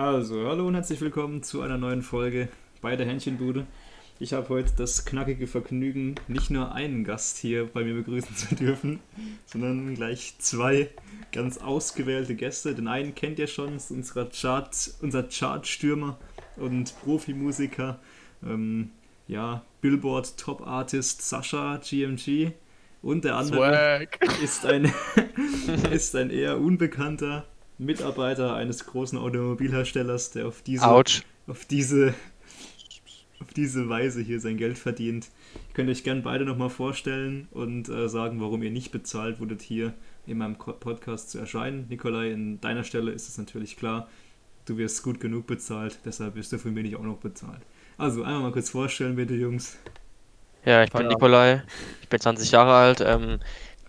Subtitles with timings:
[0.00, 2.48] Also, hallo und herzlich willkommen zu einer neuen Folge
[2.80, 3.66] bei der Hähnchenbude.
[4.18, 8.54] Ich habe heute das knackige Vergnügen, nicht nur einen Gast hier bei mir begrüßen zu
[8.54, 9.00] dürfen,
[9.44, 10.88] sondern gleich zwei
[11.32, 12.74] ganz ausgewählte Gäste.
[12.74, 16.18] Den einen kennt ihr schon, ist unser, Chart, unser Chartstürmer
[16.56, 17.98] und Profimusiker,
[18.42, 18.92] ähm,
[19.28, 22.52] ja, Billboard Top Artist Sascha GMG.
[23.02, 24.08] Und der andere
[24.42, 24.90] ist ein,
[25.92, 27.44] ist ein eher unbekannter
[27.80, 31.22] Mitarbeiter eines großen Automobilherstellers, der auf diese, Ouch.
[31.46, 32.14] auf diese,
[33.40, 35.30] auf diese Weise hier sein Geld verdient.
[35.54, 39.62] Ihr könnt euch gerne beide nochmal vorstellen und äh, sagen, warum ihr nicht bezahlt wurdet,
[39.62, 39.94] hier
[40.26, 41.86] in meinem Podcast zu erscheinen.
[41.88, 44.08] Nikolai, in deiner Stelle ist es natürlich klar,
[44.66, 47.62] du wirst gut genug bezahlt, deshalb wirst du für mich auch noch bezahlt.
[47.96, 49.78] Also, einmal mal kurz vorstellen, bitte, Jungs.
[50.64, 51.08] Ja, ich bin.
[51.08, 51.62] Nikolai,
[52.02, 53.40] ich bin 20 Jahre alt, ähm,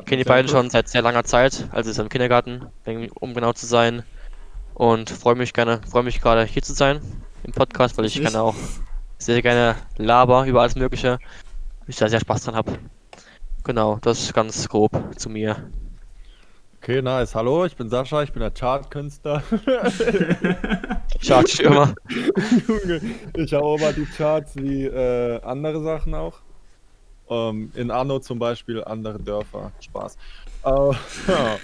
[0.05, 2.67] kenne die beiden schon seit sehr langer Zeit, also ist im Kindergarten,
[3.19, 4.03] um genau zu sein.
[4.73, 7.01] Und freue mich gerne, freue mich gerade hier zu sein
[7.43, 8.21] im Podcast, weil ich Ich.
[8.21, 8.55] gerne auch
[9.17, 11.19] sehr gerne laber über alles Mögliche.
[11.87, 12.79] Ich da sehr Spaß dran habe.
[13.63, 15.69] Genau, das ist ganz grob zu mir.
[16.77, 17.35] Okay, nice.
[17.35, 19.43] Hallo, ich bin Sascha, ich bin der Chartkünstler.
[21.23, 21.93] Chartstürmer.
[22.67, 23.01] Junge,
[23.35, 26.39] ich erober die Charts wie äh, andere Sachen auch.
[27.31, 29.71] Ähm, in Arno zum Beispiel, andere Dörfer.
[29.79, 30.17] Spaß.
[30.65, 31.57] Äh, ja,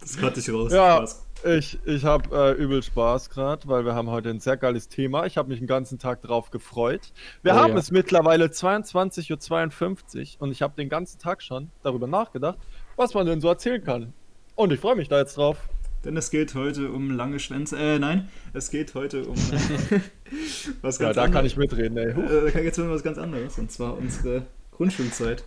[0.00, 0.72] Das hatte ich raus.
[0.72, 0.98] Ja.
[0.98, 1.26] Spaß.
[1.58, 5.26] ich ich habe äh, übel Spaß gerade, weil wir haben heute ein sehr geiles Thema.
[5.26, 7.12] Ich habe mich den ganzen Tag drauf gefreut.
[7.42, 7.78] Wir Oh haben ja.
[7.80, 12.58] es mittlerweile 22.52 Uhr und ich habe den ganzen Tag schon darüber nachgedacht,
[12.96, 14.12] was man denn so erzählen kann.
[14.54, 15.68] Und ich freue mich da jetzt drauf.
[16.04, 17.76] Denn es geht heute um lange Schwänze.
[17.76, 19.34] Äh, nein, es geht heute um
[20.80, 21.46] was Ja, ganz da kann anderes.
[21.52, 22.10] ich mitreden, ey.
[22.12, 23.58] Äh, da kann jetzt um was ganz anderes.
[23.58, 24.46] Und zwar unsere
[24.80, 25.44] Grundschulzeit.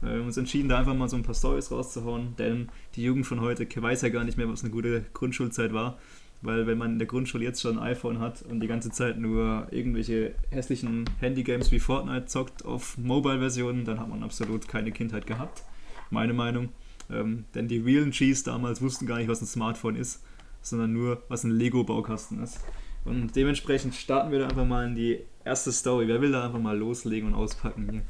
[0.00, 3.02] Äh, Wir haben uns entschieden, da einfach mal so ein paar Stories rauszuhauen, denn die
[3.02, 5.98] Jugend von heute weiß ja gar nicht mehr, was eine gute Grundschulzeit war.
[6.40, 9.18] Weil wenn man in der Grundschule jetzt schon ein iPhone hat und die ganze Zeit
[9.18, 15.26] nur irgendwelche hässlichen Handygames wie Fortnite zockt auf Mobile-Versionen, dann hat man absolut keine Kindheit
[15.26, 15.64] gehabt.
[16.10, 16.68] Meine Meinung.
[17.10, 20.22] Ähm, denn die realen Gs damals wussten gar nicht, was ein Smartphone ist,
[20.62, 22.60] sondern nur, was ein Lego-Baukasten ist.
[23.04, 26.06] Und dementsprechend starten wir da einfach mal in die erste Story.
[26.06, 28.02] Wer will da einfach mal loslegen und auspacken hier?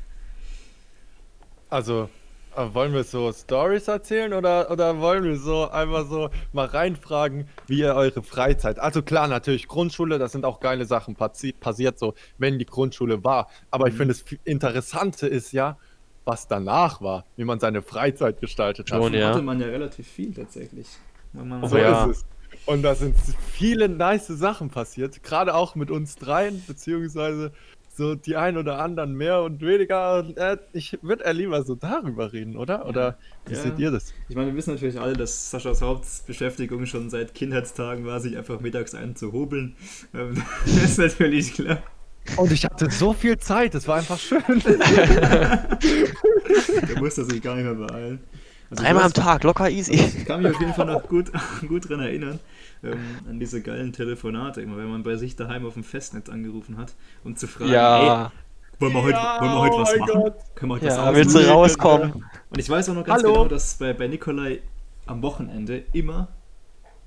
[1.70, 2.08] Also,
[2.56, 7.48] äh, wollen wir so Stories erzählen oder, oder wollen wir so einfach so mal reinfragen,
[7.68, 8.78] wie ihr eure Freizeit.
[8.80, 13.22] Also klar, natürlich Grundschule, da sind auch geile Sachen passi passiert, so wenn die Grundschule
[13.22, 13.48] war.
[13.70, 13.98] Aber ich Mhm.
[13.98, 15.78] finde, das Interessante ist ja,
[16.24, 18.98] was danach war, wie man seine Freizeit gestaltet hat.
[19.00, 19.28] Schon, Davon ja.
[19.30, 20.88] hatte man ja relativ viel tatsächlich.
[21.32, 22.04] Wenn man So Oh ja.
[22.06, 22.24] ist es.
[22.66, 23.16] Und da sind
[23.52, 27.52] viele nice Sachen passiert, gerade auch mit uns dreien, beziehungsweise
[28.00, 30.24] so die ein oder anderen mehr und weniger.
[30.36, 32.86] Äh, ich würde eher lieber so darüber reden, oder?
[32.86, 33.60] Oder wie Ja.
[33.60, 34.14] seht ihr das?
[34.28, 38.60] Ich meine, wir wissen natürlich alle, dass Saschas Hauptbeschäftigung schon seit Kindheitstagen war, sich einfach
[38.60, 39.76] mittags einzuhobeln.
[40.14, 41.82] Ähm, das ist natürlich klar.
[42.36, 44.40] Und ich hatte so viel Zeit, es war einfach schön.
[46.94, 48.20] Da musste sich gar nicht mehr beeilen.
[48.70, 49.94] Also Dreimal am Tag, locker easy.
[49.94, 51.32] Ich kann mich auf jeden Fall noch gut,
[51.68, 52.38] gut dran erinnern,
[52.84, 52.98] ähm,
[53.28, 56.94] an diese geilen Telefonate, immer wenn man bei sich daheim auf dem Festnetz angerufen hat,
[57.24, 58.32] um zu fragen, ey, Ja,
[58.78, 60.12] wollen wir heute, Ja, wollen wir heute oh was machen?
[60.22, 60.34] Gott.
[60.54, 61.16] Können wir heute was ja, ausmachen?
[61.16, 62.12] willst du rauskommen?
[62.50, 63.32] Und ich weiß auch noch ganz Hallo?
[63.34, 64.60] genau, dass bei, bei Nikolai
[65.06, 66.28] am Wochenende immer,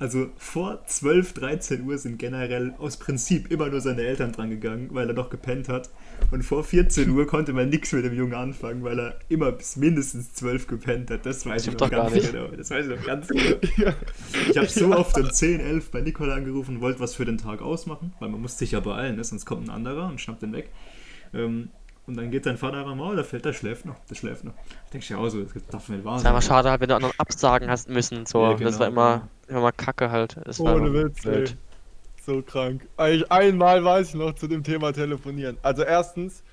[0.04, 4.90] also vor 12, 13 Uhr sind generell aus Prinzip immer nur seine Eltern dran gegangen,
[4.92, 5.92] weil er noch gepennt hat.
[6.30, 9.78] Und vor 14 Uhr konnte man nichts mit dem Jungen anfangen, weil er immer bis
[9.78, 11.26] mindestens 12 gepennt hat.
[11.26, 12.34] Das weiß ich Stimmt noch ganz nicht.
[12.34, 12.48] genau.
[12.48, 13.94] Das weiß ich noch ganz genau.
[14.50, 17.62] Ich habe so oft um 10, 11 bei Nikolai angerufen, wollte was für den Tag
[17.62, 19.24] ausmachen, weil man muss sich ja beeilen, ne?
[19.24, 20.70] sonst kommt ein anderer und schnappt den weg.
[21.34, 21.70] Ähm,
[22.06, 24.44] und dann geht dein Vater einfach mal, oh, der fällt, der schläft noch, der schläft
[24.44, 24.54] noch.
[24.86, 26.34] Ich denke ja auch so, das darf nicht wahr ist sein.
[26.36, 28.26] einfach schade, halt, wenn du anderen absagen hast müssen.
[28.26, 30.38] So, Ja, das genau, war immer, immer mal Kacke halt.
[30.46, 31.32] Das war Ohne immer Witz, ey.
[31.32, 31.58] blöd.
[32.26, 32.88] So krank.
[32.98, 35.58] Eigentlich einmal weiß ich noch zu dem Thema telefonieren.
[35.62, 36.44] Also erstens,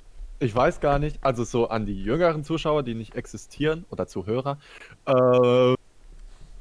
[0.41, 4.59] ich weiß gar nicht, also so an die jüngeren Zuschauer, die nicht existieren oder Zuhörer,
[5.07, 5.75] äh,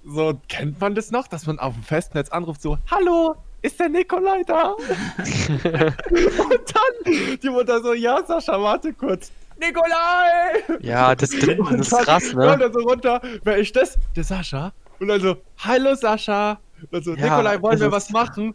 [0.06, 3.90] so kennt man das noch, dass man auf dem Festnetz anruft, so, hallo, ist der
[3.90, 4.74] Nikolai da?
[4.78, 9.32] Und dann die Mutter so, ja, Sascha, warte kurz.
[9.60, 10.64] Nikolai!
[10.82, 12.58] Ja, das, das, das ist krass, Ja, und ne?
[12.60, 13.98] dann so runter, wer ist das?
[14.16, 14.72] Der Sascha.
[15.00, 16.60] Und dann so, hallo Sascha.
[16.82, 18.54] Und dann so, Ja, Nikolai, wollen das wir ist- was machen?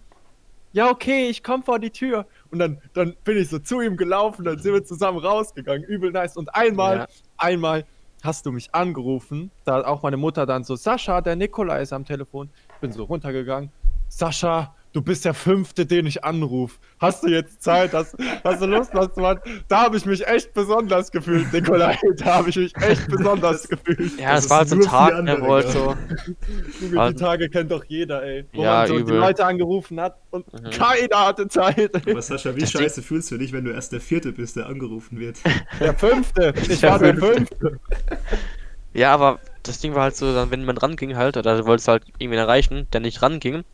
[0.73, 2.27] Ja, okay, ich komm vor die Tür.
[2.51, 6.11] Und dann, dann bin ich so zu ihm gelaufen, dann sind wir zusammen rausgegangen, übel
[6.11, 6.37] nice.
[6.37, 7.07] Und einmal, Ja.
[7.37, 7.85] einmal
[8.25, 12.05] hast du mich angerufen, da auch meine Mutter dann so, Sascha, der Nikolai ist am
[12.07, 12.49] Telefon.
[12.75, 13.71] Ich bin so runtergegangen.
[14.09, 16.79] Sascha, du bist der Fünfte, den ich anrufe.
[16.99, 17.93] Hast du jetzt Zeit?
[17.93, 19.41] Hast, hast du Lust, was zu machen?
[19.69, 21.99] Da habe ich mich echt besonders gefühlt, Nikolai.
[22.17, 24.19] Da habe ich mich echt besonders gefühlt.
[24.19, 25.73] Ja, Das es war halt so ein Tag, die ne, anderen, wo halt ja.
[25.73, 25.95] so.
[26.81, 28.45] Die Tage kennt doch jeder, ey.
[28.55, 29.19] Wo Ja, man so die übel.
[29.19, 30.71] Leute angerufen hat und Mhm.
[30.71, 31.95] keiner hatte Zeit.
[32.07, 32.13] Ey.
[32.13, 34.57] Aber Sascha, wie Das Ding- scheiße fühlst du dich, wenn du erst der Vierte bist,
[34.57, 35.37] der angerufen wird?
[35.81, 36.55] Der Fünfte.
[36.69, 37.57] Ich Der war der Fünfte.
[37.59, 37.81] Fünfte.
[38.93, 41.89] Ja, aber das Ding war halt so, dann, wenn man ranging halt, oder du wolltest
[41.89, 43.65] halt irgendwen erreichen, der nicht ranging,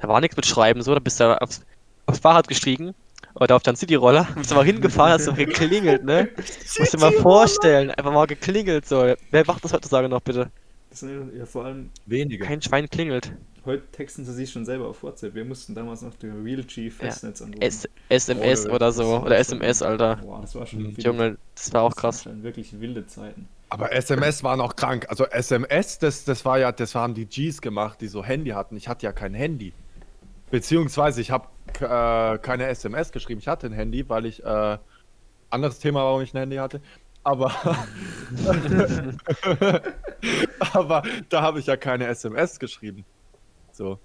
[0.00, 1.62] da war nichts mit Schreiben so, da bist du aufs,
[2.06, 2.94] aufs Fahrrad gestiegen
[3.34, 6.28] oder auf deinen Cityroller, bist du mal hingefahren, hast du geklingelt, ne?
[6.78, 9.14] Musst dir mal vorstellen, einfach mal geklingelt so.
[9.30, 10.50] Wer macht das heutzutage noch bitte?
[10.90, 12.44] Das sind ja vor allem, Wenige.
[12.44, 13.32] Kein Schwein klingelt.
[13.64, 15.34] heute texten sie sich schon selber auf WhatsApp.
[15.34, 17.62] Wir mussten damals noch den Real G Festnetz anrufen.
[17.62, 20.16] S SMS Oh, oder Das so, oder SMS, Alter.
[20.16, 20.94] Boah, das war schon Mhm.
[20.98, 22.26] Junge, das war auch das krass.
[22.26, 23.48] waren schon wirklich wilde Zeiten.
[23.70, 25.06] Aber SMS waren auch krank.
[25.08, 28.76] Also SMS, das, das war ja, das haben die Gs gemacht, die so Handy hatten.
[28.76, 29.72] Ich hatte ja kein Handy.
[30.50, 31.48] Beziehungsweise ich habe
[31.80, 33.40] äh, keine SMS geschrieben.
[33.40, 34.78] Ich hatte ein Handy, weil ich äh,
[35.50, 36.80] anderes Thema, warum ich ein Handy hatte.
[37.22, 37.50] Aber
[40.72, 43.04] aber da habe ich ja keine SMS geschrieben.
[43.72, 43.98] So.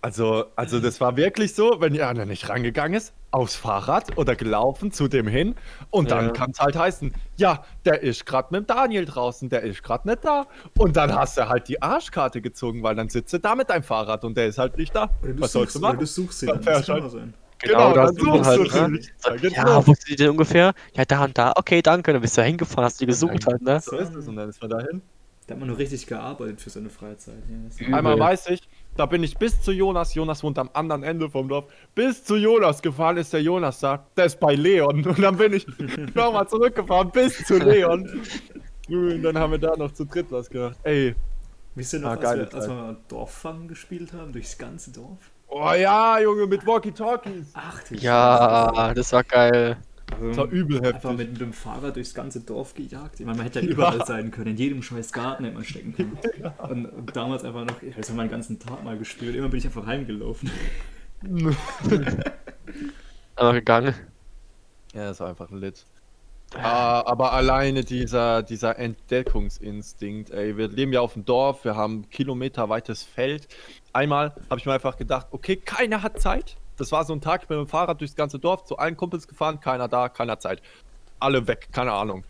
[0.00, 4.34] Also, also das war wirklich so, wenn ja einer nicht rangegangen ist, aufs Fahrrad oder
[4.34, 5.54] gelaufen zu dem hin
[5.90, 6.30] und dann Ja.
[6.32, 10.08] kann es halt heißen, ja, der ist gerade mit dem Daniel draußen, der ist gerade
[10.08, 10.46] nicht da.
[10.76, 13.82] Und dann hast du halt die Arschkarte gezogen, weil dann sitzt du da mit deinem
[13.84, 15.10] Fahrrad und der ist halt nicht da.
[15.22, 16.00] Oder du, Was sollst du oder machen?
[16.00, 16.74] du suchst sie Dann dann.
[16.74, 17.34] Das kann halt- sein.
[17.62, 19.02] Genau, dann das suchen suchst halt, du ne?
[19.02, 19.10] sie.
[19.22, 19.86] Da geht's Ja, los.
[19.86, 20.72] wo sind die denn ungefähr?
[20.94, 21.52] Ja, da und da.
[21.56, 22.12] Okay, danke.
[22.12, 23.80] Dann bist du hingefahren, hast die gesucht halt, ne?
[23.80, 25.02] So ist es und dann ist man dahin.
[25.46, 27.34] Da hat man nur richtig gearbeitet für seine Freizeit.
[27.80, 27.96] Ja.
[27.98, 31.48] Einmal weiß ich, da bin ich bis zu Jonas, Jonas wohnt am anderen Ende vom
[31.48, 35.04] Dorf, bis zu Jonas gefahren ist der Jonas da, der ist bei Leon.
[35.06, 35.66] Und dann bin ich
[36.14, 38.22] nochmal zurückgefahren bis zu Leon.
[38.88, 40.76] Und dann haben wir da noch zu dritt was gemacht.
[40.82, 41.14] Ey,
[41.76, 45.18] Wisst ihr noch, Ah, als, wir, als wir Dorffangen gespielt haben, durchs ganze Dorf?
[45.48, 47.50] oh ja, Junge, mit Walkie-Talkies.
[47.54, 49.76] Ach Ja, das war geil.
[50.20, 51.30] Das war übel Einfach heftig.
[51.30, 53.20] mit dem Fahrrad durchs ganze Dorf gejagt.
[53.20, 54.48] Ich meine, man hätte ja überall sein können.
[54.52, 56.18] In jedem scheiß Garten hätte man stecken können.
[56.58, 59.34] Und, und damals einfach noch, ich weiß noch, meinen ganzen Tag mal gespielt.
[59.36, 60.50] Immer bin ich einfach heimgelaufen.
[63.36, 63.94] Aber gegangen.
[64.94, 65.86] Ja, das war einfach ein Lit.
[66.54, 72.10] Ah, aber alleine dieser, dieser Entdeckungsinstinkt, ey, wir leben ja auf dem Dorf, wir haben
[72.10, 73.46] kilometerweites Feld.
[73.92, 76.56] Einmal habe ich mir einfach gedacht, okay, keiner hat Zeit.
[76.80, 78.96] Das war so ein Tag, ich bin mit dem Fahrrad durchs ganze Dorf zu allen
[78.96, 80.62] Kumpels gefahren, keiner da, keiner Zeit.
[81.18, 82.24] Alle weg, keine Ahnung.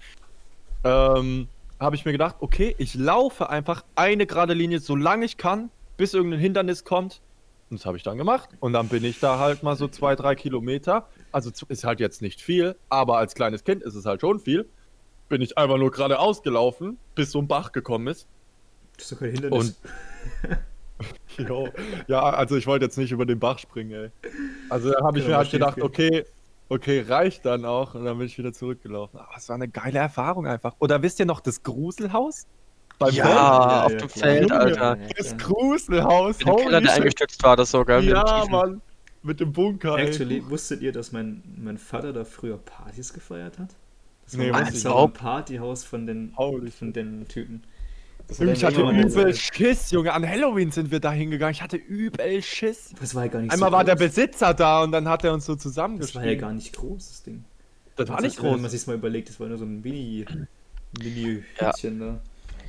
[0.83, 1.47] Ähm,
[1.79, 6.15] habe ich mir gedacht, okay, ich laufe einfach eine gerade Linie, solange ich kann, bis
[6.15, 7.21] irgendein Hindernis kommt.
[7.71, 8.51] Und das habe ich dann gemacht.
[8.59, 11.07] Und dann bin ich da halt mal so zwei, drei Kilometer.
[11.31, 14.69] Also ist halt jetzt nicht viel, aber als kleines Kind ist es halt schon viel.
[15.29, 18.27] Bin ich einfach nur geradeaus gelaufen, bis so ein Bach gekommen ist.
[18.97, 19.81] Das ist doch kein Hindernis.
[21.39, 21.69] Jo.
[22.09, 24.11] Ja, also ich wollte jetzt nicht über den Bach springen, ey.
[24.69, 26.25] Also da habe ich Kann mir halt gedacht, okay,
[26.69, 27.95] okay, reicht dann auch.
[27.95, 29.19] Und dann bin ich wieder zurückgelaufen.
[29.21, 30.75] Aber es war eine geile Erfahrung einfach.
[30.79, 32.47] Oder wisst ihr noch das Gruselhaus?
[32.99, 34.09] Beim Ja, Ja, auf ja, dem.
[34.11, 34.53] Feld.
[34.53, 34.99] Alter.
[35.17, 36.39] Das Gruselhaus.
[36.39, 36.99] Mit dem Keller, der shit.
[36.99, 38.01] eingestürzt war, das so, gell?
[38.01, 38.45] Mit dem Ja.
[38.51, 38.83] Mann.
[39.23, 40.07] Mit dem Bunker, ey.
[40.07, 43.69] Actually, wusstet ihr, dass mein, mein Vater da früher Partys gefeiert hat?
[44.25, 45.17] Das Nee, war, überhaupt.
[45.17, 47.65] ein Partyhaus von den, Holy von den Typen.
[48.31, 49.35] Das Junge, ich hatte übel.
[49.35, 50.13] Schiss, Junge.
[50.13, 51.53] An Halloween sind wir da hingegangen.
[51.53, 52.93] Ich hatte übel Schiss.
[53.01, 54.07] Das war ja gar nicht Einmal so war der groß.
[54.07, 56.23] Besitzer da und dann hat er uns so Das zusammengeschrieben.
[56.23, 57.45] war ja gar nicht groß, das Ding.
[57.97, 58.71] Das war Also, nicht Wenn man groß.
[58.71, 60.25] sich mal überlegt, das war nur so ein Mini,
[60.99, 62.21] Mini Hütchen da.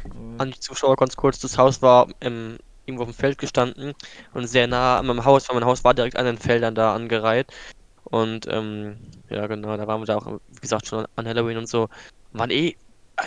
[0.03, 3.93] Aber- An die Zuschauer ganz kurz, das Haus war im, irgendwo auf dem Feld gestanden
[4.33, 6.95] und sehr nah an meinem Haus, weil mein Haus war direkt an den Feldern da
[6.95, 7.47] angereiht.
[8.05, 8.97] Und ähm,
[9.29, 11.87] ja genau, da waren wir da auch, wie gesagt, schon an Halloween und so.
[12.33, 12.75] Waren eh,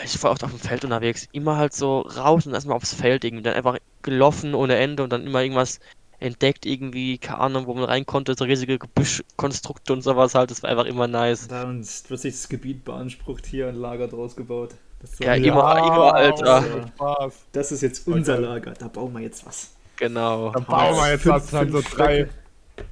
[0.02, 3.24] ich war oft auf dem Feld unterwegs, immer halt so raus und erstmal aufs Feld
[3.24, 5.80] irgendwie, dann einfach gelaufen ohne Ende und dann immer irgendwas
[6.20, 10.62] entdeckt irgendwie, keine Ahnung, wo man rein konnte, so riesige Gebüschkonstrukte und sowas halt, das
[10.62, 11.48] war einfach immer nice.
[11.48, 14.70] Da haben uns plötzlich das Gebiet beansprucht, hier ein Lager draus gebaut.
[15.00, 16.64] Das, Ja, immer- immer, Alter.
[16.96, 17.34] Spaß.
[17.52, 19.70] das ist jetzt unser Lager, da bauen wir jetzt was.
[19.96, 20.50] Genau.
[20.52, 22.24] Dann bauen wir jetzt was, dann so drei.
[22.24, 22.30] Stöcke.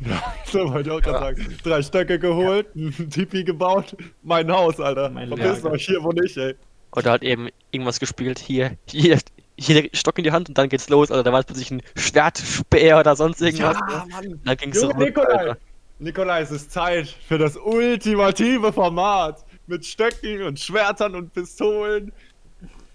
[0.00, 1.58] Ja, so wollte ich auch gerade sagen.
[1.64, 5.08] Drei Stöcke geholt, ein Tipi gebaut, mein Haus, Alter.
[5.10, 6.54] Mein Verpiss euch hier, wo nicht, ey.
[6.94, 9.18] Oder halt eben irgendwas gespielt, hier, hier,
[9.58, 11.70] hier der Stock in die Hand und dann geht's los, Alter, da war es plötzlich
[11.70, 13.76] ein Schwert, Speer oder sonst irgendwas.
[13.76, 14.04] ne?
[14.10, 14.40] Mann.
[14.44, 15.34] Dann ging's Junge, zurück, Nikolai.
[15.38, 15.56] Alter.
[15.98, 19.44] Nikolai, es ist Zeit für das ultimative Format.
[19.68, 22.12] Mit Stöcken und Schwertern und Pistolen.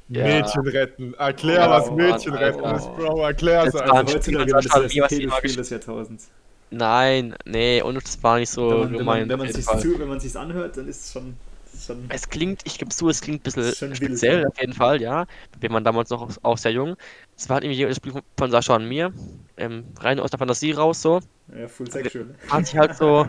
[0.10, 0.24] Ja.
[0.24, 1.14] Mädchen retten.
[1.16, 2.46] Erklär, Ja, was Mann, Mädchen Alter.
[2.64, 3.22] retten ist, Bro.
[3.24, 3.96] Erklär's Das einfach.
[3.96, 6.30] Also heutzutage Spiel, das das das gespielt- des Jahrtausends.
[6.70, 9.30] Nein, nee, und das war nicht so Wenn man, wenn man, gemeint.
[9.30, 11.36] wenn man wenn man sich's anhört, dann ist es schon,
[11.88, 14.48] Schon, Es klingt, ich gebe zu, es klingt ein bisschen schon wild, speziell ja.
[14.48, 15.26] auf jeden Fall, ja.
[15.60, 16.96] Wir waren damals noch auch sehr jung.
[17.36, 19.14] Es war halt irgendwie das Spiel von- von Sascha und mir.
[19.56, 21.20] Ähm, rein aus der Fantasie raus so.
[21.58, 22.36] ja, full sexual.
[22.50, 23.22] Hat sich halt so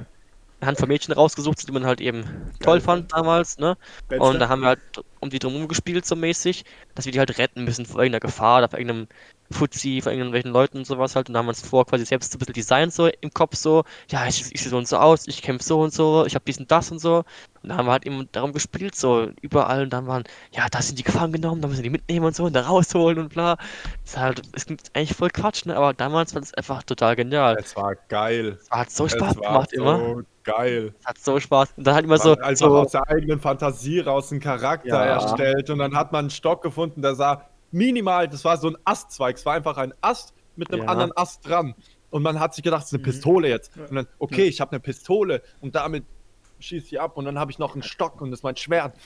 [0.60, 2.24] eine Handvoll Mädchen rausgesucht, die man halt eben
[2.60, 3.76] toll fand damals, ne?
[4.18, 4.80] Und da haben wir halt
[5.20, 8.58] um die drumherum gespielt, so mäßig, dass wir die halt retten müssen vor irgendeiner Gefahr
[8.58, 9.08] oder vor irgendeinem
[9.50, 11.28] Fuzzi, vor irgendwelchen Leuten und sowas halt.
[11.28, 13.56] Und da haben wir uns vor quasi selbst so ein bisschen Design so im Kopf
[13.56, 16.34] so, ja, ich, ich sehe so und so aus, ich kämpfe so und so, ich
[16.34, 17.24] habe dies und das und so.
[17.62, 19.82] Und da haben wir halt eben darum gespielt, so überall.
[19.82, 22.36] Und dann waren, ja, da sind die gefangen genommen, da müssen wir die mitnehmen und
[22.36, 23.56] so und da rausholen und bla.
[24.04, 25.76] Das ist halt, es klingt eigentlich voll Quatsch, ne?
[25.76, 27.56] Aber damals war das einfach total genial.
[27.58, 28.58] Es war geil.
[28.60, 30.22] Es hat so Spaß war gemacht so immer.
[30.44, 30.94] geil.
[31.00, 31.74] Es hat so Spaß.
[31.76, 35.06] Und dann halt immer so, man einfach so aus der eigenen Fantasie raus einen Charakter
[35.06, 35.07] Ja.
[35.08, 38.76] Erstellt und dann hat man einen Stock gefunden, der sah minimal, das war so ein
[38.84, 40.88] Astzweig, es war einfach ein Ast mit einem Ja.
[40.88, 41.74] anderen Ast dran.
[42.10, 43.04] Und man hat sich gedacht, es ist eine Mhm.
[43.04, 43.76] Pistole jetzt.
[43.76, 46.04] Und dann, okay, ich habe eine Pistole und damit
[46.60, 48.96] schieße ich ab und dann habe ich noch einen Stock und das ist mein Schwert.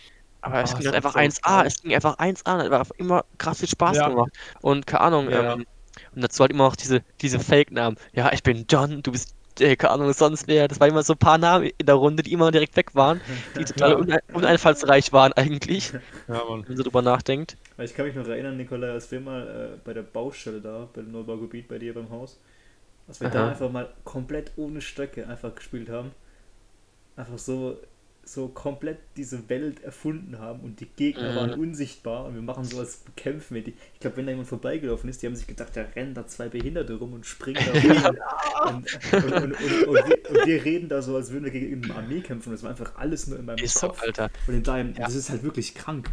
[0.41, 1.67] Aber es Ah, ging halt war einfach so 1A, geil.
[1.67, 4.09] es ging einfach 1A, es hat einfach immer krass viel Spaß Ja.
[4.09, 4.31] gemacht.
[4.61, 5.55] Und keine Ahnung, Ja.
[5.55, 5.65] ähm,
[6.15, 7.97] und dazu halt immer auch diese, diese Fake-Namen.
[8.13, 10.69] Ja, ich bin John, du bist, äh, keine Ahnung, sonst wer.
[10.69, 13.23] Das war immer so ein paar Namen in der Runde, die immer direkt weg waren,
[13.59, 15.93] die total une uneinfallsreich waren eigentlich,
[16.29, 16.65] Ja, Mann.
[16.67, 17.57] wenn man so drüber nachdenkt.
[17.77, 20.89] Weil Ich kann mich noch erinnern, Nikolai, als wir mal äh, bei der Baustelle da,
[20.93, 22.39] bei dem Neubaugebiet bei dir beim Haus,
[23.07, 23.51] dass wir da Aha.
[23.51, 26.13] einfach mal komplett ohne Stöcke einfach gespielt haben.
[27.17, 27.77] Einfach so,
[28.25, 31.37] so komplett diese Welt erfunden haben und die Gegner Mhm.
[31.37, 33.75] waren unsichtbar und wir machen so als bekämpfen wir die.
[33.95, 36.49] Ich glaube, wenn da jemand vorbeigelaufen ist, die haben sich gedacht, da rennen da zwei
[36.49, 37.73] Behinderte rum und springen da
[38.65, 38.77] rum.
[38.77, 39.61] und, und, und,
[39.95, 42.53] wir, und wir reden da so, als würden wir gegen eine Armee kämpfen.
[42.53, 44.03] Das war einfach alles nur in meinem Ist so, Kopf.
[44.03, 44.31] Alter.
[44.47, 45.07] Und in deinem, Ja.
[45.07, 46.09] das ist halt wirklich krank.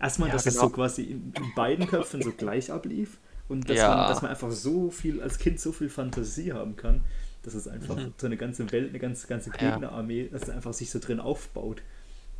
[0.00, 0.66] Erstmal, Ja, dass es genau.
[0.68, 3.88] so quasi in, in beiden Köpfen so gleich ablief und dass, Ja.
[3.96, 7.02] man, dass man einfach so viel, als Kind so viel Fantasie haben kann,
[7.42, 8.14] dass es einfach Mhm.
[8.16, 9.70] so eine ganze Welt, eine ganze, ganze Ja.
[9.70, 11.82] Gegnerarmee, dass es einfach sich so drin aufbaut.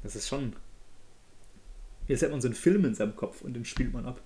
[0.02, 0.54] Das ist schon.
[2.09, 4.21] Jetzt hat man so einen Film in seinem Kopf und den spielt man ab.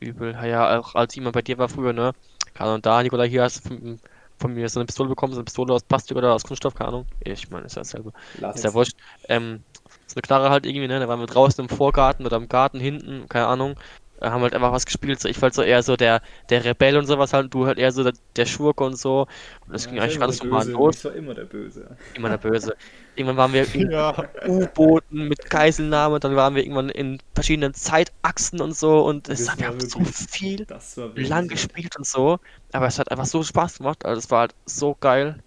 [0.00, 0.32] Übel.
[0.32, 2.12] Ja, Ja, auch als jemand bei dir war früher, ne?
[2.54, 4.00] Keine Ahnung, da, Nikolai, hier hast du von,
[4.38, 6.88] von mir so eine Pistole bekommen, so eine Pistole aus Plastik oder aus Kunststoff, keine
[6.88, 7.06] Ahnung.
[7.22, 8.12] Ich meine, ist ja dasselbe.
[8.54, 8.96] Ist ja wurscht.
[9.28, 9.62] Ähm,
[10.06, 10.98] so eine Knarre halt irgendwie, ne?
[11.00, 13.76] Da waren wir draußen im Vorgarten oder im Garten hinten, keine Ahnung.
[14.20, 15.18] Da haben halt einfach was gespielt.
[15.20, 17.78] So, ich war halt so eher so der, der Rebell und sowas halt, du halt
[17.78, 19.22] eher so der, der Schurke und so.
[19.66, 20.98] Und das ging eigentlich ganz normal los.
[20.98, 21.96] Ich war immer der Böse.
[22.14, 22.76] Immer der Böse.
[23.16, 24.14] Irgendwann waren wir in Ja.
[24.46, 29.52] U-Booten mit Geiselnahme, dann waren wir irgendwann in verschiedenen Zeitachsen und so und es Das
[29.52, 32.38] hat wir war haben so viel Das lang gespielt und so.
[32.72, 34.04] Aber es hat einfach so Spaß gemacht.
[34.04, 35.42] Also es war halt so geil.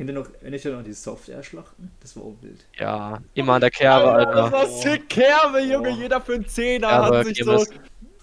[0.00, 1.90] Kennt ihr noch, wenn ich ja noch die Software-Schlachten?
[2.00, 2.64] Das war auch wild.
[2.78, 4.52] Ja, immer an der Kerbe, Das Alter.
[4.52, 5.90] war sick, Kerbe, Junge.
[5.90, 6.00] Oh.
[6.00, 7.66] Jeder für einen Zehner Kerbe, hat sich so.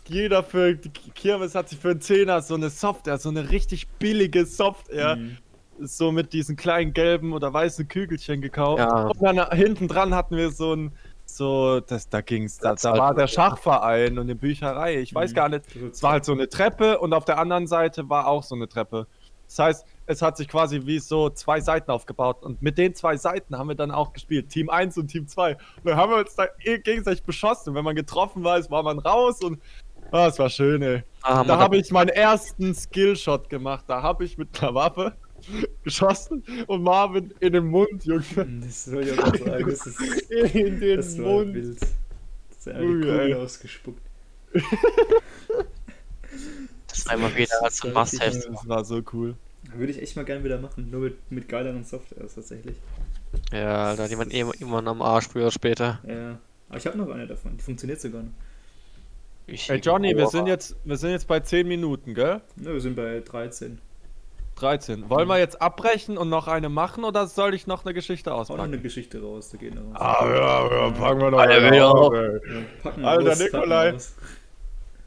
[0.10, 0.76] Jeder für.
[0.76, 5.16] Die Kirmes hat sich für einen Zehner so eine Software, so eine richtig billige Software.
[5.18, 5.38] Mhm.
[5.80, 8.80] so mit diesen kleinen gelben oder weißen Kügelchen gekauft.
[8.80, 9.08] Ja.
[9.08, 10.92] Und dann hinten dran hatten wir so ein,
[11.26, 15.00] so, das, da ging's, da, Das da war der Schachverein und eine Bücherei.
[15.00, 15.36] Ich weiß Mhm.
[15.36, 15.66] gar nicht.
[15.92, 18.68] Es war halt so eine Treppe und auf der anderen Seite war auch so eine
[18.68, 19.06] Treppe.
[19.48, 23.16] Das heißt, es hat sich quasi wie so zwei Seiten aufgebaut und mit den zwei
[23.18, 24.50] Seiten haben wir dann auch gespielt.
[24.50, 25.54] Team 1 und Team 2.
[25.54, 27.70] Und dann haben wir uns da eh gegenseitig beschossen.
[27.70, 29.62] Und wenn man getroffen war, ist, war man raus und
[30.12, 31.04] ah, es war schön, ey.
[31.22, 33.86] Ah, Da habe ich meinen ersten Skillshot gemacht.
[33.88, 35.16] Da habe ich mit einer Waffe
[35.84, 38.24] geschossen und Marvin in den Mund, Junge.
[38.62, 39.70] Das soll ich auch sagen.
[39.70, 40.00] Das, ist,
[40.56, 41.54] In den das Mund.
[41.54, 41.80] wild.
[41.80, 43.34] Das hat eine Kugel ey.
[43.36, 44.02] ausgespuckt.
[46.88, 48.52] das einmal wieder als ein Das war Must-Have.
[48.52, 49.36] Das war so cool.
[49.76, 50.90] Würde ich echt mal gerne wieder machen.
[50.90, 52.78] Nur mit, mit geileren Softwares tatsächlich.
[53.52, 56.00] Ja, Alter, die waren eh immer am Arsch, früher oder später.
[56.08, 56.40] Ja.
[56.70, 57.58] Aber ich habe noch eine davon.
[57.58, 58.32] Die funktioniert sogar noch.
[59.50, 62.42] Ich Ey Johnny, wir sind jetzt, wir sind jetzt bei 10 Minuten, gell?
[62.58, 63.80] Ne, wir sind bei 13.
[64.56, 65.10] 13.
[65.10, 68.42] Wollen wir jetzt abbrechen und noch eine machen oder soll ich noch eine Geschichte Hau
[68.42, 68.84] noch eine auspacken?
[68.84, 70.02] Geschichte raus, da geht noch was.
[70.02, 72.14] Ah, ja, ja, packen wir noch Alter, eine will aus, auch.
[72.14, 72.40] ey.
[72.98, 73.98] Ja, Alter, aus, packen Nikolai.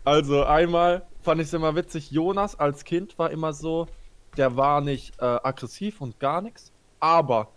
[0.05, 3.89] Also einmal fand ich es immer witzig, Jonas als Kind war immer so,
[4.39, 7.49] der war nicht äh, aggressiv und gar nichts, aber,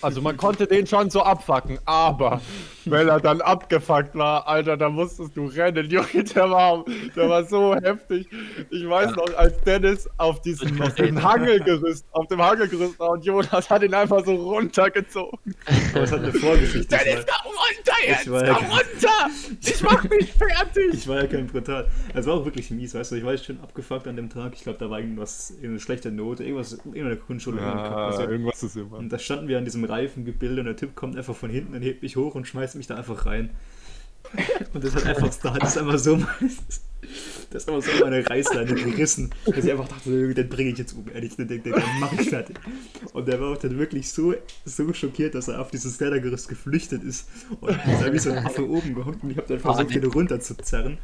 [0.00, 2.40] also man konnte den schon so abfacken, aber
[2.84, 6.84] wenn er dann abgefuckt war, Alter, da musstest du rennen, Junge, der war,
[7.14, 8.28] der war so heftig.
[8.70, 13.24] Ich weiß noch, als Dennis auf diesem auf dem Hangelgerüst, auf dem Hangelgerüst war und
[13.24, 15.38] Jonas hat ihn einfach so runtergezogen.
[15.94, 16.96] Es hat eine Vorgeschichte.
[16.96, 19.30] Ich war, komm runter jetzt, ja- komm runter!
[19.60, 20.94] Ich mach mich fertig!
[20.94, 21.88] ich war ja kein Brutal.
[22.14, 23.16] Es war auch wirklich mies, weißt du.
[23.16, 24.52] Ich war jetzt schon abgefuckt an dem Tag.
[24.54, 27.60] Ich glaube, da war irgendwas, irgendeine schlechte Note, irgendwas, irgendeine Grundschule.
[27.60, 28.98] Ja, irgendwas ist immer.
[28.98, 31.82] Und da standen wir an diesem Reifengebilde und der Typ kommt einfach von hinten und
[31.82, 33.50] hebt mich hoch und schmeißt mich da einfach rein.
[34.74, 36.16] Und das hat einfach, da hat es einfach so,
[37.50, 40.92] das ist einfach so meine Reißleine gerissen, dass ich einfach dachte, den bringe ich jetzt
[40.92, 42.58] um, ehrlich, den, den, den mache ich fertig.
[43.12, 44.34] Und der war auch dann wirklich so,
[44.64, 47.28] so schockiert, dass er auf dieses Kleidergerüst geflüchtet ist
[47.60, 50.04] und ist da wie so ein Affe oben gehockt und ich habe dann versucht, ihn
[50.04, 50.98] runterzuzerren.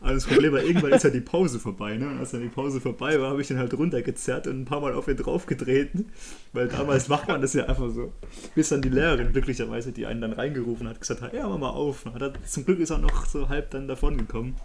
[0.00, 2.08] Aber das Problem war, irgendwann ist ja die Pause vorbei, ne?
[2.08, 4.80] Und als dann die Pause vorbei war, habe ich den halt runtergezerrt und ein paar
[4.80, 6.10] Mal auf ihn draufgetreten.
[6.52, 8.12] Weil damals macht man das ja einfach so.
[8.54, 11.70] Bis dann die Lehrerin glücklicherweise, die einen dann reingerufen hat, gesagt hat, ja, mach mal
[11.70, 12.06] auf.
[12.06, 14.56] Hat er, zum Glück ist er noch so halb dann davon gekommen.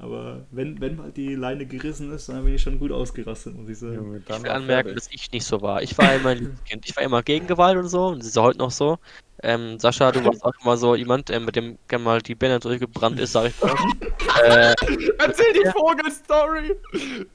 [0.00, 3.68] Aber wenn, wenn mal die Leine gerissen ist, dann bin ich schon gut ausgerastet, muss
[3.68, 4.16] ich sagen.
[4.16, 4.94] Ich dann will anmerken, fertig.
[4.94, 5.82] dass ich nicht so war.
[5.82, 6.88] Ich war immer ein liebes Kind.
[6.88, 8.98] Ich war immer gegen Gewalt und so und das ist ja heute noch so.
[9.42, 12.60] Ähm, Sascha, du warst auch immer so jemand, ähm, mit dem gerne mal die Birne
[12.60, 13.70] durchgebrannt ist, sag ich mal.
[14.44, 14.74] äh,
[15.18, 16.76] Erzähl die Vogelstory!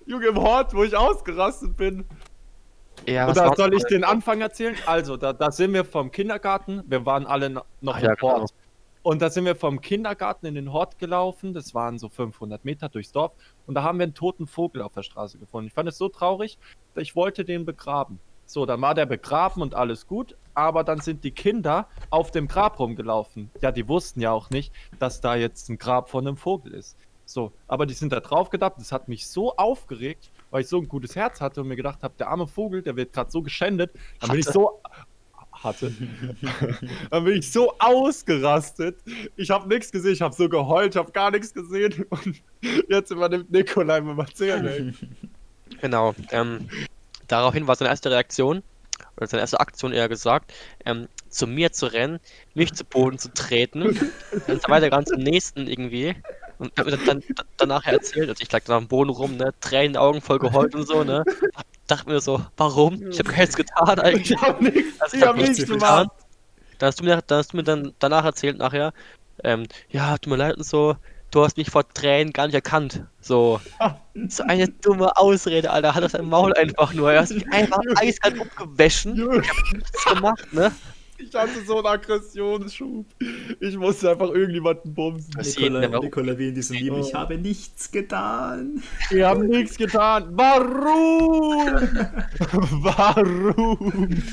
[0.05, 2.05] Junge, im Hort, wo ich ausgerastet bin.
[3.07, 4.75] ja, was Oder soll ich den Anfang erzählen?
[4.85, 6.83] Also, da, da sind wir vom Kindergarten.
[6.87, 8.39] Wir waren alle no- noch Ach im ja, genau.
[8.41, 8.51] Hort.
[9.01, 11.53] Und da sind wir vom Kindergarten in den Hort gelaufen.
[11.53, 13.33] Das waren so 500 Meter durchs Dorf.
[13.67, 15.67] Und da haben wir einen toten Vogel auf der Straße gefunden.
[15.67, 16.57] Ich fand es so traurig,
[16.95, 18.19] dass ich wollte den begraben.
[18.47, 20.35] So, dann war der begraben und alles gut.
[20.55, 23.51] Aber dann sind die Kinder auf dem Grab rumgelaufen.
[23.61, 26.97] Ja, die wussten ja auch nicht, dass da jetzt ein Grab von einem Vogel ist.
[27.25, 28.73] So, aber die sind da drauf gedacht.
[28.77, 32.03] Das hat mich so aufgeregt, weil ich so ein gutes Herz hatte und mir gedacht
[32.03, 33.91] habe, der arme Vogel, der wird gerade so geschändet.
[34.19, 34.79] Dann bin ich so
[35.63, 35.91] hatte.
[37.09, 38.97] dann bin ich so ausgerastet.
[39.35, 42.05] Ich habe nichts gesehen, ich habe so geheult, ich habe gar nichts gesehen.
[42.09, 42.41] Und
[42.89, 44.97] jetzt übernimmt Nikolai mit dem Erzählen.
[45.81, 46.13] Genau.
[46.29, 46.69] Ähm,
[47.27, 48.61] daraufhin war seine erste Reaktion,
[49.17, 50.53] oder seine erste Aktion eher gesagt,
[50.85, 52.19] ähm, zu mir zu rennen,
[52.53, 54.11] mich zu Boden zu treten,
[54.47, 56.15] dann weitergegangen zum nächsten irgendwie.
[56.57, 59.53] Und hat mir dann, dann danach erzählt, also ich lag dann am Boden rum, ne,
[59.59, 61.23] Tränen in den Augen, voll geheult und so, ne.
[61.87, 63.09] Dachte mir so, warum?
[63.09, 64.31] Ich habe gar nichts getan eigentlich.
[64.31, 66.09] Ich habe nichts, Also ich hab nichts nichts gemacht.
[66.77, 68.93] Da hast du mir, da hast du mir dann danach erzählt, nachher,
[69.43, 70.95] ähm, ja, tut mir leid und so,
[71.31, 73.03] du hast mich vor Tränen gar nicht erkannt.
[73.21, 73.59] So.
[74.29, 75.95] So eine dumme Ausrede, Alter.
[75.95, 77.11] Hat das sein Maul einfach nur.
[77.11, 79.15] Er hat mich einfach eiskalt umgewaschen.
[79.15, 79.41] Junge,
[79.73, 80.71] Nichts gemacht, ne?
[81.17, 83.05] Ich hatte so einen Aggressionsschub.
[83.61, 85.33] Ich musste einfach irgendjemanden bumsen.
[86.01, 88.83] Nicola, wie in diesem Lied, ich habe nichts getan.
[89.09, 90.27] Wir haben nichts getan.
[90.33, 91.79] Warum?
[92.83, 94.23] Warum?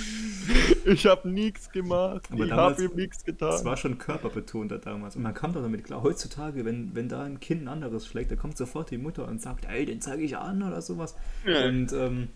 [0.84, 2.28] Ich habe nichts gemacht.
[2.30, 3.64] Aber ich habe ihm nichts getan.
[3.64, 5.16] war schon körperbetonter damals.
[5.16, 6.02] Und man kam doch damit klar.
[6.02, 9.40] Heutzutage, wenn, wenn da ein Kind ein anderes schlägt, da kommt sofort die Mutter und
[9.40, 11.14] sagt, ey, den zeige ich an oder sowas.
[11.46, 12.28] Und, ähm,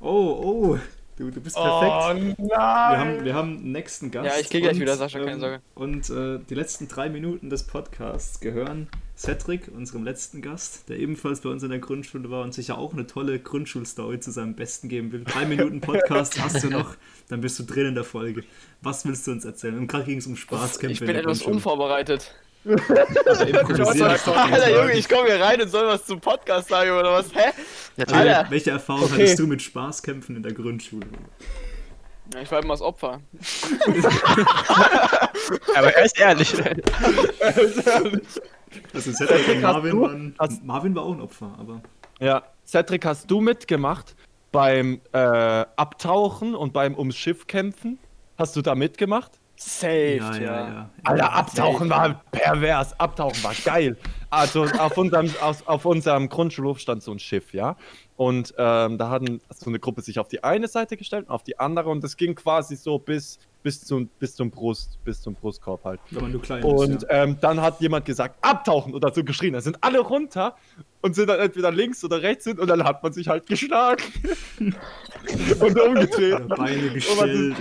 [0.00, 0.78] oh, oh,
[1.16, 1.92] du, du bist perfekt.
[1.92, 2.98] Oh Wir nein!
[2.98, 4.26] haben, wir haben einen nächsten Gast.
[4.26, 5.60] Ja, ich geh gleich und, wieder, Sascha, keine ähm, Sorge.
[5.74, 8.88] Und äh, die letzten drei Minuten des Podcasts gehören
[9.24, 12.94] Cedric, unserem letzten Gast, der ebenfalls bei uns in der Grundschule war und sicher auch
[12.94, 15.24] eine tolle Grundschulstory zu seinem Besten geben will.
[15.24, 16.96] Drei Minuten Podcast hast du noch,
[17.28, 18.44] dann bist du drin in der Folge.
[18.80, 19.76] Was willst du uns erzählen?
[19.76, 20.94] Und gerade ging es um Spaßkämpfe.
[20.94, 22.34] Ich in bin der etwas unvorbereitet.
[22.64, 27.26] Also Alter, Junge, ich komme hier rein und soll was zum Podcast sagen oder was?
[27.34, 27.50] Hä?
[27.98, 28.46] Also, Alter.
[28.50, 29.12] welche Erfahrung Okay.
[29.16, 31.06] hattest du mit Spaßkämpfen in der Grundschule?
[32.32, 33.20] Ja, Ich war immer das Opfer.
[35.74, 36.54] Aber er ist ehrlich.
[38.94, 40.34] Also Cedric und Hast Marvin du- waren.
[40.38, 41.80] hast- Marvin war auch ein Opfer, aber.
[42.20, 44.14] Ja, Cedric, hast du mitgemacht
[44.52, 45.18] beim äh,
[45.76, 47.98] Abtauchen und beim ums Schiff kämpfen?
[48.38, 49.32] Hast du da mitgemacht?
[49.56, 50.90] Safe, Ja, ja, ja.
[51.04, 52.98] Alter, Abtauchen war pervers.
[52.98, 53.96] Abtauchen war geil.
[54.30, 57.76] Also auf unserem, auf, auf unserem Grundschulhof stand so ein Schiff, ja.
[58.16, 61.42] Und ähm, da hatten so eine Gruppe sich auf die eine Seite gestellt und auf
[61.42, 65.34] die andere und das ging quasi so bis, bis, zum, bis zum Brust, bis zum
[65.34, 66.00] Brustkorb halt.
[66.10, 67.10] Wenn man nur klein Und ist.
[67.10, 67.24] Ja.
[67.24, 69.52] ähm, dann hat jemand gesagt, abtauchen oder so geschrien.
[69.52, 70.56] Da sind alle runter
[71.02, 74.02] und sind dann entweder links oder rechts hin und dann hat man sich halt geschlagen.
[75.60, 76.48] und umgedreht.
[76.48, 77.56] Beine gestellt.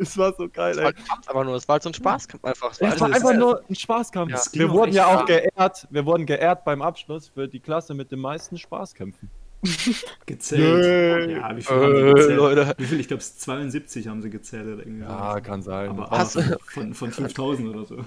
[0.00, 0.84] Es war so geil, Das ey.
[0.84, 1.56] war Kampf aber nur.
[1.56, 2.70] Es war halt so ein Spaßkampf einfach.
[2.72, 4.30] Es war das- einfach nur ein Spaßkampf.
[4.32, 4.40] Ja.
[4.52, 8.18] Wir wurden ja auch geehrt, wir wurden geehrt beim Abschluss für die Klasse mit den
[8.20, 9.30] meisten Spaßkämpfen.
[10.26, 10.94] gezählt.
[11.26, 12.34] Ja, wie viel haben die Äh, gezählt?
[12.34, 12.74] Leute.
[12.76, 13.00] Wie viel?
[13.00, 15.40] Ich glaube, 72 haben sie gezählt irgendwie Ja, sowas.
[15.40, 16.08] kann sein.
[16.08, 16.30] Aber aber
[16.66, 18.04] von, von 5000 oder so.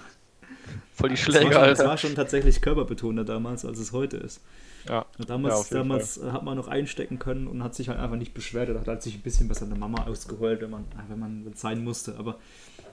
[0.93, 4.17] Voll die Das war, Schläge, schon, das war schon tatsächlich körperbetonter damals, als es heute
[4.17, 4.41] ist.
[4.87, 5.05] Ja.
[5.17, 8.17] Und Ja, damals damals äh, hat man noch einstecken können und hat sich halt einfach
[8.17, 8.69] nicht beschwert.
[8.69, 11.53] Oder hat halt sich ein bisschen bei seiner Mama ausgeheult, wenn man, äh, wenn man
[11.55, 12.17] sein musste.
[12.17, 12.39] Aber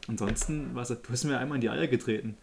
[0.09, 2.37] ansonsten, was, du hast mir einmal in die Eier getreten.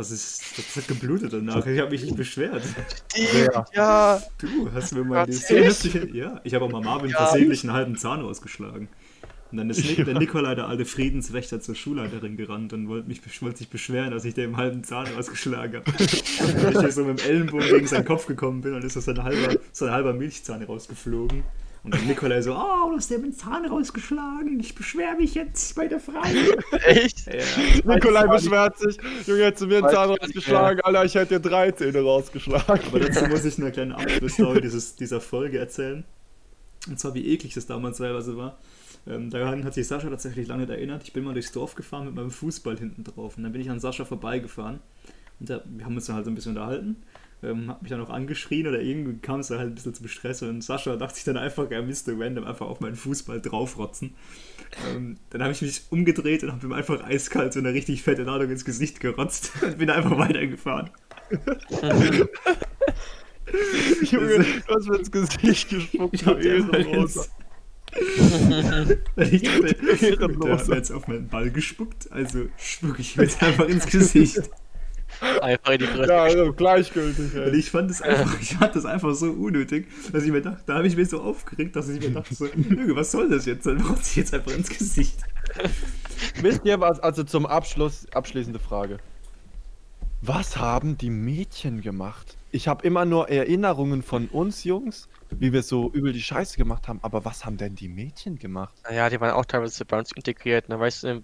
[0.00, 1.66] Das ist, das hat geblutet danach.
[1.66, 2.62] Ich habe mich nicht beschwert.
[3.14, 3.66] Ja.
[3.74, 7.18] Ja, Du hast mir mal die Ja, ich habe auch mal Marvin Ja.
[7.18, 8.88] versehentlich einen halben Zahn ausgeschlagen.
[9.52, 13.20] Und dann ist Nik der Nikolai, der alte Friedenswächter, zur Schulleiterin gerannt und wollte, mich,
[13.42, 15.90] wollte sich beschweren, dass ich dem einen halben Zahn ausgeschlagen habe.
[16.78, 19.22] und ich so mit dem Ellenbogen gegen seinen Kopf gekommen bin und ist so ein
[19.22, 21.42] halber, so ein halber Milchzahn rausgeflogen.
[21.82, 25.74] Und dann Nikolai so, oh, du hast dir den Zahn rausgeschlagen, ich beschwere mich jetzt
[25.74, 26.22] bei der Frau.
[26.84, 27.26] Echt?
[27.26, 28.98] ja, Nikolai beschwert sich.
[29.26, 30.82] Junge, hättest du mir einen Zahn rausgeschlagen.
[30.82, 32.86] Alter, ich hätte dir drei Zähne rausgeschlagen.
[32.86, 36.04] aber dazu muss ich eine kleine Abschlussstory dieses, dieser Folge erzählen.
[36.88, 38.58] Und zwar, wie eklig das damals teilweise war.
[39.06, 41.02] Ähm, daran hat sich Sascha tatsächlich lange nicht erinnert.
[41.04, 43.36] Ich bin mal durchs Dorf gefahren mit meinem Fußball hinten drauf.
[43.38, 44.80] Und dann bin ich an Sascha vorbeigefahren.
[45.38, 46.96] Und da, wir haben uns dann halt so ein bisschen unterhalten.
[47.42, 50.08] Ähm, hab mich dann auch angeschrien oder irgendwie kam es dann halt ein bisschen zum
[50.08, 50.42] Stress.
[50.42, 54.14] Und Sascha dachte sich dann einfach, er müsste random einfach auf meinen Fußball draufrotzen.
[54.92, 58.24] Ähm, dann habe ich mich umgedreht und habe ihm einfach eiskalt so eine richtig fette
[58.24, 60.90] Ladung ins Gesicht gerotzt und bin einfach weitergefahren.
[64.02, 66.14] Junge, du hast mir ins Gesicht gespuckt.
[66.14, 67.22] Ich du hab dir einfach Ehrenloser.
[67.22, 67.30] ins,
[69.32, 73.42] ich dachte, der hat mir jetzt auf meinen Ball gespuckt, also spucke ich mir jetzt
[73.42, 74.50] einfach ins Gesicht.
[75.40, 76.12] Einfach in die Fresse.
[76.12, 77.56] Ja, also gleichgültig, Und ey.
[77.56, 80.74] ich fand das einfach, ich fand das einfach so unnötig, dass ich mir dachte, da
[80.76, 83.66] habe ich mich so aufgeregt, dass ich mir dachte, so, was soll das jetzt?
[83.66, 85.18] Dann rotze ich jetzt einfach ins Gesicht.
[86.40, 88.98] Wisst ihr was, also zum Abschluss, abschließende Frage.
[90.22, 92.36] Was haben die Mädchen gemacht?
[92.52, 96.88] Ich habe immer nur Erinnerungen von uns Jungs, wie wir so übel die Scheiße gemacht
[96.88, 98.74] haben, aber was haben denn die Mädchen gemacht?
[98.84, 100.68] Naja, die waren auch teilweise bei uns integriert.
[100.68, 100.78] Ne?
[100.78, 101.22] Weißt du,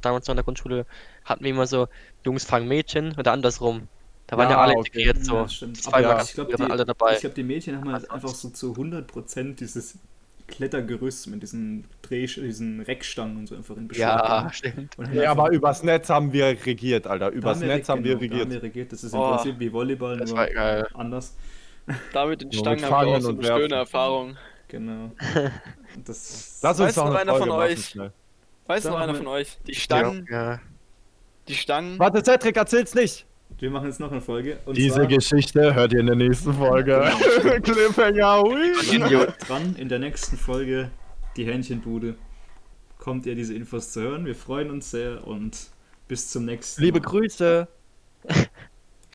[0.00, 0.86] damals noch in der Grundschule
[1.24, 1.88] hatten wir immer so,
[2.24, 3.88] Jungs fangen Mädchen oder andersrum.
[4.26, 4.88] Da waren ja, Ja, alle okay.
[4.88, 5.34] integriert so.
[5.36, 5.80] Ja, stimmt.
[5.86, 7.14] Aber ja, Ich glaube, die, alle dabei.
[7.14, 9.98] ich glaub, die Mädchen haben halt Also- einfach so zu 100% dieses
[10.48, 14.96] Klettergerüst mit diesen Dreh, diesen Reckstangen und so einfach in Beschlag ja, stimmt.
[14.98, 17.30] Haben Ja, aber übers Netz haben wir regiert, Alter.
[17.30, 18.40] Übers Netz haben wir genau, regiert.
[18.42, 18.92] haben wir regiert.
[18.92, 19.30] Das ist im Oh.
[19.34, 20.86] Prinzip wie Volleyball, Das nur war geil.
[20.94, 21.34] anders.
[22.12, 24.36] Da mit den Stangen haben wir auch so eine schöne Erfahrung.
[24.68, 25.10] Genau.
[26.04, 27.84] Das, Lass uns noch eine einer Folge von machen, euch?
[27.86, 28.12] schnell.
[28.66, 29.58] Weiß noch einer von euch?
[29.66, 30.60] Die Stangen, Ja.
[31.48, 31.98] die Stangen.
[31.98, 33.26] Warte, Cedric, erzähl's nicht.
[33.58, 34.58] wir machen jetzt noch eine Folge.
[34.64, 37.10] Und Diese zwar Geschichte hört ihr in der nächsten Folge.
[37.62, 38.98] Cliffhanger, hui.
[38.98, 40.90] bleibt dran in der nächsten Folge
[41.36, 42.16] die Hähnchenbude.
[42.98, 44.24] Kommt ihr diese Infos zu hören.
[44.26, 45.58] Wir freuen uns sehr und
[46.08, 47.06] bis zum nächsten Liebe Mal.
[47.08, 47.68] Grüße.